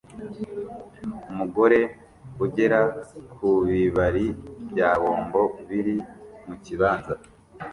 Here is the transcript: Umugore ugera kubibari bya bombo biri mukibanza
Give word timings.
Umugore 1.31 1.79
ugera 2.43 2.79
kubibari 3.33 4.25
bya 4.71 4.91
bombo 5.01 5.41
biri 5.67 5.95
mukibanza 6.45 7.13